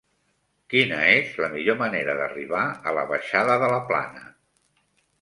[0.73, 4.29] Quina és la millor manera d'arribar a la baixada de la Plana?